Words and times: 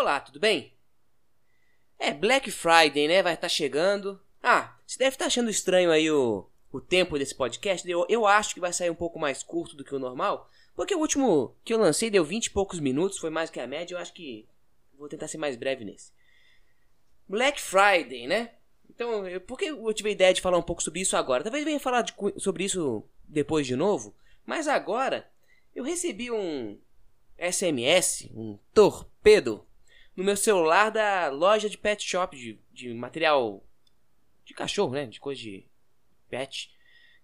Olá, 0.00 0.20
tudo 0.20 0.38
bem? 0.38 0.72
É 1.98 2.14
Black 2.14 2.52
Friday, 2.52 3.08
né? 3.08 3.20
Vai 3.20 3.34
estar 3.34 3.46
tá 3.46 3.48
chegando. 3.48 4.22
Ah, 4.40 4.78
você 4.86 4.96
deve 4.96 5.16
estar 5.16 5.24
tá 5.24 5.26
achando 5.26 5.50
estranho 5.50 5.90
aí 5.90 6.08
o, 6.08 6.48
o 6.70 6.80
tempo 6.80 7.18
desse 7.18 7.34
podcast. 7.34 7.90
Eu, 7.90 8.06
eu 8.08 8.24
acho 8.24 8.54
que 8.54 8.60
vai 8.60 8.72
sair 8.72 8.90
um 8.90 8.94
pouco 8.94 9.18
mais 9.18 9.42
curto 9.42 9.74
do 9.74 9.82
que 9.82 9.92
o 9.92 9.98
normal. 9.98 10.48
Porque 10.76 10.94
o 10.94 11.00
último 11.00 11.56
que 11.64 11.74
eu 11.74 11.80
lancei 11.80 12.10
deu 12.10 12.24
20 12.24 12.46
e 12.46 12.50
poucos 12.50 12.78
minutos, 12.78 13.18
foi 13.18 13.28
mais 13.28 13.50
que 13.50 13.58
a 13.58 13.66
média. 13.66 13.96
Eu 13.96 13.98
acho 13.98 14.12
que 14.12 14.46
vou 14.96 15.08
tentar 15.08 15.26
ser 15.26 15.36
mais 15.36 15.56
breve 15.56 15.84
nesse. 15.84 16.12
Black 17.28 17.60
Friday, 17.60 18.28
né? 18.28 18.52
Então, 18.88 19.26
eu, 19.26 19.40
por 19.40 19.58
que 19.58 19.64
eu 19.64 19.92
tive 19.92 20.10
a 20.10 20.12
ideia 20.12 20.32
de 20.32 20.40
falar 20.40 20.58
um 20.58 20.62
pouco 20.62 20.80
sobre 20.80 21.00
isso 21.00 21.16
agora? 21.16 21.42
Talvez 21.42 21.64
venha 21.64 21.80
falar 21.80 22.02
de, 22.02 22.14
sobre 22.36 22.62
isso 22.62 23.02
depois 23.24 23.66
de 23.66 23.74
novo. 23.74 24.14
Mas 24.46 24.68
agora, 24.68 25.28
eu 25.74 25.82
recebi 25.82 26.30
um 26.30 26.78
SMS, 27.36 28.30
um 28.32 28.56
torpedo 28.72 29.66
no 30.18 30.24
meu 30.24 30.36
celular 30.36 30.90
da 30.90 31.28
loja 31.28 31.70
de 31.70 31.78
pet 31.78 32.02
shop, 32.04 32.36
de, 32.36 32.58
de 32.72 32.92
material 32.92 33.62
de 34.44 34.52
cachorro, 34.52 34.90
né? 34.90 35.06
De 35.06 35.20
coisa 35.20 35.40
de 35.40 35.64
pet. 36.28 36.72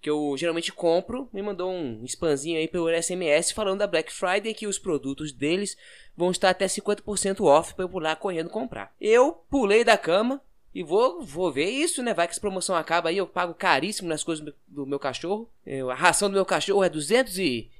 Que 0.00 0.08
eu 0.08 0.36
geralmente 0.38 0.70
compro. 0.70 1.28
Me 1.32 1.42
mandou 1.42 1.72
um 1.72 2.04
spamzinho 2.04 2.56
aí 2.56 2.68
pelo 2.68 2.88
SMS 2.88 3.50
falando 3.50 3.80
da 3.80 3.88
Black 3.88 4.12
Friday 4.12 4.54
que 4.54 4.68
os 4.68 4.78
produtos 4.78 5.32
deles 5.32 5.76
vão 6.16 6.30
estar 6.30 6.50
até 6.50 6.66
50% 6.66 7.40
off 7.40 7.74
para 7.74 7.84
eu 7.84 7.88
pular 7.88 8.14
correndo 8.14 8.48
comprar. 8.48 8.94
Eu 9.00 9.32
pulei 9.50 9.82
da 9.82 9.98
cama, 9.98 10.40
e 10.72 10.84
vou, 10.84 11.20
vou 11.20 11.50
ver 11.50 11.68
isso, 11.68 12.00
né? 12.00 12.14
Vai 12.14 12.28
que 12.28 12.32
essa 12.32 12.40
promoção 12.40 12.76
acaba 12.76 13.08
aí, 13.08 13.16
eu 13.16 13.26
pago 13.26 13.54
caríssimo 13.54 14.08
nas 14.08 14.22
coisas 14.22 14.54
do 14.68 14.86
meu 14.86 15.00
cachorro. 15.00 15.50
Eu, 15.66 15.90
a 15.90 15.94
ração 15.94 16.28
do 16.28 16.34
meu 16.34 16.44
cachorro 16.44 16.84
é 16.84 16.88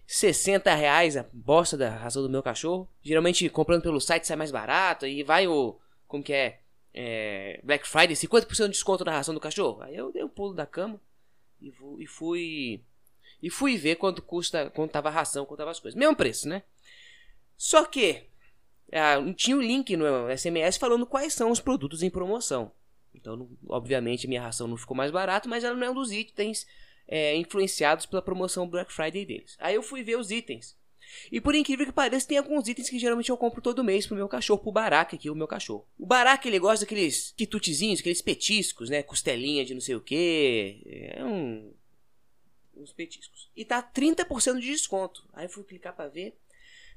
260 0.06 0.74
reais, 0.74 1.16
a 1.16 1.24
bosta 1.32 1.76
da 1.76 1.90
ração 1.90 2.22
do 2.22 2.28
meu 2.28 2.42
cachorro. 2.42 2.88
Geralmente 3.02 3.48
comprando 3.48 3.82
pelo 3.82 4.00
site 4.00 4.26
sai 4.26 4.36
mais 4.36 4.50
barato, 4.50 5.06
e 5.06 5.22
vai 5.22 5.46
o. 5.46 5.78
Como 6.06 6.22
que 6.22 6.32
é? 6.32 6.60
é 6.92 7.60
Black 7.64 7.88
Friday, 7.88 8.14
50% 8.14 8.64
de 8.64 8.68
desconto 8.70 9.04
na 9.04 9.12
ração 9.12 9.34
do 9.34 9.40
cachorro. 9.40 9.82
Aí 9.82 9.96
eu 9.96 10.12
dei 10.12 10.22
um 10.22 10.28
pulo 10.28 10.54
da 10.54 10.66
cama 10.66 11.00
e, 11.60 11.70
vou, 11.70 12.00
e 12.00 12.06
fui. 12.06 12.82
E 13.42 13.50
fui 13.50 13.76
ver 13.76 13.96
quanto 13.96 14.22
custa, 14.22 14.70
quanto 14.70 14.92
tava 14.92 15.08
a 15.08 15.12
ração, 15.12 15.44
quanto 15.44 15.58
tava 15.58 15.70
as 15.70 15.80
coisas. 15.80 15.98
Mesmo 15.98 16.16
preço, 16.16 16.48
né? 16.48 16.62
Só 17.56 17.84
que. 17.84 18.24
Ah, 18.92 19.16
tinha 19.34 19.56
o 19.56 19.58
um 19.58 19.62
link 19.62 19.96
no 19.96 20.06
SMS 20.36 20.76
falando 20.76 21.06
quais 21.06 21.32
são 21.32 21.50
os 21.50 21.58
produtos 21.58 22.02
em 22.02 22.10
promoção. 22.10 22.70
Então, 23.14 23.48
obviamente, 23.68 24.28
minha 24.28 24.42
ração 24.42 24.68
não 24.68 24.76
ficou 24.76 24.96
mais 24.96 25.10
barata, 25.10 25.48
mas 25.48 25.64
ela 25.64 25.74
não 25.74 25.86
é 25.86 25.90
um 25.90 25.94
dos 25.94 26.12
itens 26.12 26.66
é, 27.06 27.36
influenciados 27.36 28.06
pela 28.06 28.22
promoção 28.22 28.68
Black 28.68 28.92
Friday 28.92 29.24
deles. 29.24 29.56
Aí 29.58 29.74
eu 29.74 29.82
fui 29.82 30.02
ver 30.02 30.18
os 30.18 30.30
itens. 30.30 30.76
E 31.30 31.40
por 31.40 31.54
incrível 31.54 31.86
que 31.86 31.92
pareça, 31.92 32.26
tem 32.26 32.38
alguns 32.38 32.68
itens 32.68 32.88
que 32.88 32.98
geralmente 32.98 33.30
eu 33.30 33.36
compro 33.36 33.60
todo 33.60 33.84
mês 33.84 34.06
pro 34.06 34.16
meu 34.16 34.28
cachorro, 34.28 34.60
pro 34.60 34.72
Barack 34.72 35.14
aqui, 35.14 35.30
o 35.30 35.34
meu 35.34 35.46
cachorro. 35.46 35.86
O 35.98 36.06
Barack, 36.06 36.46
ele 36.46 36.58
gosta 36.58 36.84
daqueles 36.84 37.32
quitutezinhos, 37.36 38.00
aqueles 38.00 38.22
petiscos, 38.22 38.90
né? 38.90 39.02
Costelinha 39.02 39.64
de 39.64 39.74
não 39.74 39.80
sei 39.80 39.94
o 39.94 40.00
que. 40.00 40.82
É 41.14 41.24
um... 41.24 41.72
Uns 42.76 42.92
petiscos. 42.92 43.50
E 43.54 43.64
tá 43.64 43.82
30% 43.82 44.58
de 44.58 44.70
desconto. 44.70 45.28
Aí 45.32 45.46
eu 45.46 45.50
fui 45.50 45.62
clicar 45.62 45.94
pra 45.94 46.08
ver. 46.08 46.36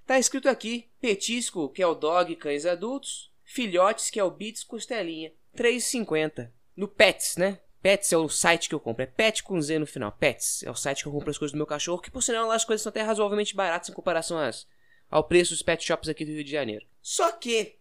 Tá 0.06 0.18
escrito 0.18 0.50
aqui, 0.50 0.88
petisco, 1.00 1.70
que 1.70 1.84
é 1.84 1.88
o 1.88 1.94
dog 1.94 2.36
cães 2.38 2.66
adultos, 2.66 3.32
filhotes, 3.44 4.10
que 4.10 4.20
é 4.20 4.24
o 4.24 4.32
bits 4.32 4.64
costelinha. 4.64 5.32
3,50. 5.56 6.50
No 6.76 6.88
Pets, 6.88 7.38
né? 7.38 7.60
Pets 7.88 8.12
é 8.12 8.18
o 8.18 8.28
site 8.28 8.68
que 8.68 8.76
eu 8.76 8.82
compro. 8.82 9.02
É 9.02 9.06
Pet 9.06 9.42
com 9.42 9.62
Z 9.62 9.80
no 9.80 9.88
final. 9.88 10.12
Pets 10.12 10.62
é 10.64 10.70
o 10.70 10.76
site 10.76 11.04
que 11.04 11.08
eu 11.08 11.12
compro 11.14 11.30
as 11.30 11.38
coisas 11.38 11.54
do 11.54 11.58
meu 11.58 11.66
cachorro. 11.66 12.02
Que 12.02 12.12
por 12.12 12.22
sinal 12.22 12.52
as 12.52 12.66
coisas 12.66 12.82
são 12.82 12.90
até 12.90 13.02
razoavelmente 13.02 13.56
baratas 13.56 13.88
em 13.88 13.94
comparação 13.94 14.38
às, 14.38 14.68
ao 15.10 15.24
preço 15.24 15.54
dos 15.54 15.62
pet 15.62 15.86
shops 15.86 16.10
aqui 16.10 16.26
do 16.26 16.34
Rio 16.34 16.44
de 16.44 16.52
Janeiro. 16.52 16.86
Só 17.02 17.32
que 17.32 17.78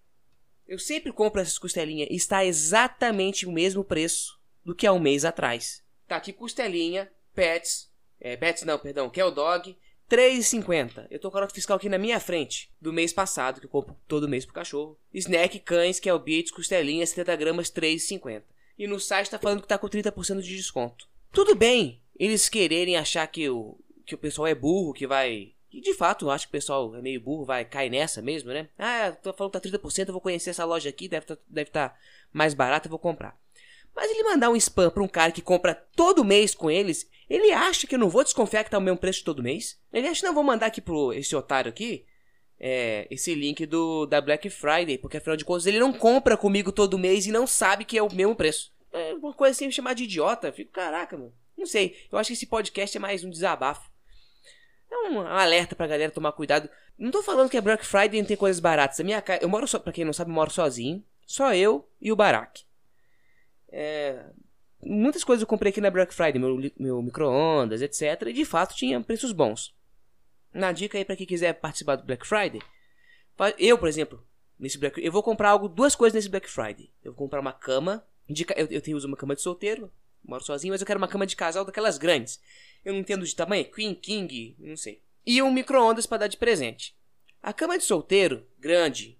eu 0.65 0.79
sempre 0.79 1.13
compro 1.13 1.41
essas 1.41 1.59
costelinhas 1.59 2.07
e 2.09 2.15
está 2.15 2.45
exatamente 2.45 3.47
o 3.47 3.51
mesmo 3.51 3.83
preço 3.83 4.41
do 4.65 4.77
que 4.77 4.87
há 4.87 4.93
um 4.93 5.01
mês 5.01 5.25
atrás. 5.25 5.83
Tá 6.07 6.15
aqui 6.19 6.33
costelinha, 6.33 7.11
pets, 7.35 7.91
é, 8.21 8.37
pets 8.37 8.63
não, 8.63 8.79
perdão, 8.79 9.11
que 9.11 9.21
é 9.21 9.25
o 9.25 9.33
dog, 9.33 9.77
3,50. 10.09 11.09
Eu 11.11 11.19
tô 11.19 11.33
com 11.33 11.39
a 11.39 11.41
nota 11.41 11.53
fiscal 11.53 11.79
aqui 11.79 11.89
na 11.89 11.99
minha 11.99 12.21
frente, 12.21 12.71
do 12.81 12.93
mês 12.93 13.13
passado, 13.13 13.59
que 13.59 13.67
eu 13.67 13.71
compro 13.71 13.97
todo 14.07 14.29
mês 14.29 14.45
pro 14.45 14.55
cachorro. 14.55 14.97
Snack 15.13 15.59
cães, 15.59 15.99
que 15.99 16.09
é 16.09 16.15
o 16.15 16.19
Beats, 16.21 16.53
costelinha, 16.53 17.05
70 17.05 17.35
gramas, 17.35 17.73
3,50. 17.73 18.45
E 18.79 18.87
no 18.87 19.01
site 19.01 19.31
tá 19.31 19.39
falando 19.39 19.63
que 19.63 19.69
tá 19.69 19.79
com 19.79 19.89
30% 19.89 20.41
de 20.41 20.57
desconto. 20.57 21.09
Tudo 21.33 21.55
bem 21.55 22.03
eles 22.19 22.49
quererem 22.49 22.97
achar 22.97 23.27
que 23.27 23.49
o, 23.49 23.79
que 24.05 24.15
o 24.15 24.19
pessoal 24.19 24.47
é 24.47 24.55
burro, 24.55 24.93
que 24.93 25.07
vai... 25.07 25.53
E 25.71 25.81
de 25.81 25.93
fato, 25.93 26.27
eu 26.27 26.31
acho 26.31 26.47
que 26.47 26.51
o 26.51 26.53
pessoal 26.53 26.95
é 26.97 27.03
meio 27.03 27.21
burro, 27.21 27.45
vai 27.45 27.65
cair 27.65 27.91
nessa 27.91 28.23
mesmo, 28.23 28.51
né? 28.51 28.69
Ah, 28.79 29.13
tô 29.13 29.33
falando 29.33 29.53
que 29.53 29.61
tá 29.61 29.79
30%, 29.79 30.09
eu 30.09 30.13
vou 30.13 30.21
conhecer 30.21 30.51
essa 30.51 30.65
loja 30.65 30.89
aqui, 30.89 31.09
deve 31.09 31.27
tá, 31.27 31.37
deve 31.47 31.71
tá 31.71 31.95
mais 32.33 32.55
barata, 32.55 32.87
eu 32.87 32.91
vou 32.91 32.99
comprar. 32.99 33.39
Mas 33.95 34.11
ele 34.11 34.23
mandar 34.23 34.49
um 34.49 34.57
spam 34.57 34.91
pra 34.91 35.03
um 35.03 35.09
cara 35.09 35.33
que 35.33 35.43
compra 35.43 35.75
todo 35.75 36.25
mês 36.25 36.55
com 36.55 36.71
eles, 36.71 37.11
ele 37.29 37.53
acha 37.53 37.87
que 37.87 37.95
eu 37.95 37.99
não 37.99 38.09
vou 38.09 38.25
desconfiar 38.25 38.65
que 38.65 38.71
tá 38.71 38.79
o 38.79 38.81
mesmo 38.81 38.99
preço 38.99 39.25
todo 39.25 39.43
mês? 39.43 39.79
Ele 39.93 40.09
acha 40.09 40.21
que 40.21 40.27
não, 40.27 40.35
vou 40.35 40.45
mandar 40.45 40.67
aqui 40.67 40.81
pro 40.81 41.13
esse 41.13 41.35
otário 41.37 41.69
aqui 41.69 42.06
é, 42.59 43.07
esse 43.11 43.35
link 43.35 43.67
do 43.67 44.07
da 44.07 44.21
Black 44.21 44.49
Friday, 44.49 44.99
porque 44.99 45.19
afinal 45.19 45.37
de 45.37 45.45
contas 45.45 45.67
ele 45.67 45.79
não 45.79 45.93
compra 45.93 46.37
comigo 46.37 46.73
todo 46.73 46.99
mês 46.99 47.27
e 47.27 47.33
não 47.33 47.47
sabe 47.47 47.85
que 47.85 47.99
é 47.99 48.03
o 48.03 48.13
mesmo 48.13 48.35
preço. 48.35 48.73
É 48.93 49.15
uma 49.15 49.35
coisa 49.35 49.53
assim, 49.53 49.67
me 49.67 49.73
chamar 49.73 49.95
de 49.95 50.05
idiota. 50.05 50.49
Eu 50.49 50.53
fico, 50.53 50.73
caraca, 50.73 51.17
mano. 51.17 51.33
Não 51.57 51.67
sei. 51.67 51.97
Eu 52.11 52.19
acho 52.19 52.29
que 52.29 52.35
esse 52.35 52.47
podcast 52.47 52.97
é 52.97 53.01
mais 53.01 53.25
um 53.25 53.31
desabafo. 53.31 53.91
É 54.91 54.97
um, 55.09 55.21
alerta 55.21 55.75
pra 55.75 55.87
galera 55.87 56.11
tomar 56.11 56.33
cuidado. 56.33 56.69
Não 56.99 57.11
tô 57.11 57.23
falando 57.23 57.51
que 57.51 57.57
a 57.57 57.63
Black 57.63 57.85
Friday 57.85 58.21
não 58.21 58.27
tem 58.27 58.37
coisas 58.37 58.61
baratas. 58.61 59.01
A 59.01 59.05
minha 59.05 59.21
casa, 59.21 59.43
eu 59.43 59.49
moro 59.49 59.67
só, 59.67 59.79
pra 59.79 59.93
quem 59.93 60.05
não 60.05 60.13
sabe, 60.13 60.31
eu 60.31 60.35
moro 60.35 60.51
sozinho. 60.51 61.05
Só 61.27 61.53
eu 61.55 61.87
e 62.01 62.13
o 62.13 62.17
Barack. 62.17 62.65
É, 63.69 64.25
muitas 64.81 65.25
coisas 65.25 65.43
eu 65.43 65.47
comprei 65.47 65.71
aqui 65.71 65.81
na 65.81 65.91
Black 65.91 66.15
Friday, 66.15 66.39
meu, 66.39 66.57
meu 66.79 67.03
micro-ondas, 67.03 67.83
etc. 67.83 68.29
E 68.29 68.33
de 68.33 68.45
fato 68.45 68.75
tinha 68.75 69.01
preços 69.01 69.33
bons. 69.33 69.75
Na 70.57 70.73
dica 70.73 70.97
aí 70.97 71.05
para 71.05 71.17
quem 71.17 71.27
quiser 71.27 71.53
participar 71.53 71.97
do 71.97 72.05
Black 72.05 72.27
Friday, 72.27 72.63
eu, 73.59 73.77
por 73.77 73.89
exemplo, 73.89 74.27
nesse 74.59 74.79
Black 74.79 74.99
eu 75.05 75.13
vou 75.13 75.23
comprar 75.23 75.51
algo, 75.51 75.69
duas 75.69 75.95
coisas 75.95 76.15
nesse 76.15 76.31
Black 76.31 76.49
Friday. 76.49 76.91
Eu 77.05 77.13
vou 77.13 77.19
comprar 77.19 77.41
uma 77.41 77.53
cama, 77.53 78.03
de, 78.27 78.47
eu, 78.57 78.67
eu 78.71 78.81
tenho 78.81 78.97
uso 78.97 79.07
uma 79.07 79.19
cama 79.19 79.37
de 79.37 79.43
solteiro, 79.43 79.93
moro 80.25 80.43
sozinho, 80.43 80.73
mas 80.73 80.81
eu 80.81 80.87
quero 80.87 80.97
uma 80.97 81.09
cama 81.09 81.27
de 81.27 81.37
casal 81.37 81.63
daquelas 81.63 81.99
grandes. 81.99 82.41
Eu 82.83 82.95
não 82.95 83.01
entendo 83.01 83.27
de 83.27 83.37
tamanho, 83.37 83.71
Queen, 83.71 83.95
King, 83.95 84.57
não 84.59 84.79
sei. 84.79 85.03
E 85.27 85.43
um 85.43 85.53
micro-ondas 85.53 86.07
para 86.07 86.19
dar 86.19 86.27
de 86.27 86.39
presente. 86.39 86.97
A 87.43 87.53
cama 87.53 87.77
de 87.77 87.85
solteiro, 87.85 88.47
grande, 88.59 89.19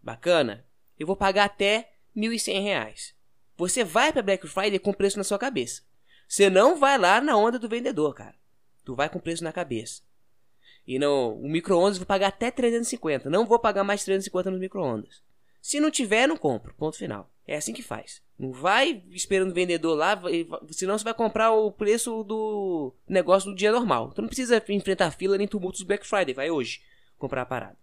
bacana, 0.00 0.64
eu 0.96 1.06
vou 1.06 1.16
pagar 1.16 1.46
até 1.46 1.94
R$ 2.14 2.28
1.100. 2.28 3.12
Você 3.56 3.82
vai 3.82 4.12
para 4.12 4.22
Black 4.22 4.46
Friday 4.46 4.78
com 4.78 4.92
preço 4.92 5.18
na 5.18 5.24
sua 5.24 5.38
cabeça. 5.38 5.82
Você 6.28 6.48
não 6.48 6.78
vai 6.78 6.96
lá 6.96 7.20
na 7.20 7.36
onda 7.36 7.58
do 7.58 7.68
vendedor, 7.68 8.14
cara. 8.14 8.36
Tu 8.84 8.94
vai 8.94 9.08
com 9.08 9.18
preço 9.18 9.42
na 9.42 9.52
cabeça. 9.52 10.08
E 10.86 10.98
o 11.04 11.48
micro-ondas 11.48 11.98
vou 11.98 12.06
pagar 12.06 12.28
até 12.28 12.50
350. 12.50 13.30
Não 13.30 13.46
vou 13.46 13.58
pagar 13.58 13.84
mais 13.84 14.04
350 14.04 14.50
no 14.50 14.58
micro-ondas. 14.58 15.22
Se 15.60 15.78
não 15.78 15.90
tiver, 15.90 16.26
não 16.26 16.36
compro. 16.36 16.74
Ponto 16.74 16.96
final. 16.96 17.30
É 17.46 17.56
assim 17.56 17.72
que 17.72 17.82
faz. 17.82 18.22
Não 18.38 18.52
vai 18.52 19.04
esperando 19.10 19.50
o 19.50 19.54
vendedor 19.54 19.94
lá, 19.94 20.20
senão 20.70 20.96
você 20.96 21.04
vai 21.04 21.12
comprar 21.12 21.52
o 21.52 21.70
preço 21.70 22.24
do 22.24 22.94
negócio 23.08 23.50
do 23.50 23.56
dia 23.56 23.70
normal. 23.70 24.12
Tu 24.12 24.22
não 24.22 24.28
precisa 24.28 24.62
enfrentar 24.68 25.10
fila 25.10 25.36
nem 25.36 25.46
tumultos 25.46 25.82
Black 25.82 26.06
Friday. 26.06 26.32
Vai 26.32 26.50
hoje 26.50 26.80
comprar 27.18 27.42
a 27.42 27.46
parada. 27.46 27.76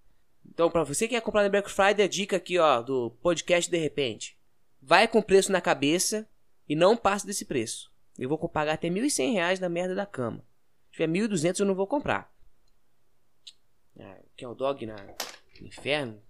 Então, 0.46 0.72
para 0.72 0.84
você 0.84 1.07
que 1.07 1.13
quer 1.13 1.22
comprar 1.22 1.44
no 1.44 1.50
Black 1.50 1.69
Friday, 1.69 2.06
a 2.06 2.07
dica 2.07 2.38
aqui, 2.38 2.57
ó, 2.57 2.81
do 2.81 3.12
podcast 3.22 3.69
de 3.69 3.78
repente. 3.78 4.38
Vai 4.81 5.07
com 5.07 5.22
preço 5.22 5.52
na 5.52 5.62
cabeça 5.62 6.28
e 6.68 6.75
não 6.75 6.97
passa 6.97 7.28
desse 7.28 7.46
preço. 7.46 7.91
Eu 8.18 8.30
vou 8.30 8.38
pagar 8.50 8.74
até 8.74 8.88
R$ 8.88 8.96
1.100 9.02 9.59
na 9.59 9.69
merda 9.69 9.94
da 9.94 10.06
cama. 10.06 10.44
Se 10.88 10.94
tiver 10.94 11.07
1.200 11.07 11.59
eu 11.59 11.66
não 11.66 11.75
vou 11.75 11.86
comprar. 11.86 12.34
Ah, 14.00 14.19
que 14.35 14.46
é 14.46 14.47
o 14.47 14.56
dog 14.56 14.85
na 14.85 14.96
no 15.59 15.68
inferno. 15.68 16.22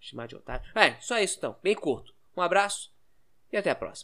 Chamar 0.00 0.28
de 0.28 0.36
otário. 0.36 0.64
É, 0.74 1.00
só 1.00 1.18
isso 1.18 1.38
então. 1.38 1.56
Bem 1.62 1.74
curto. 1.74 2.14
Um 2.36 2.42
abraço 2.42 2.92
e 3.50 3.56
até 3.56 3.70
a 3.70 3.74
próxima. 3.74 4.02